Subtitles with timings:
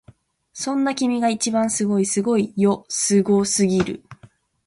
[0.51, 4.03] そんな君が一番すごいすごいよすごすぎる！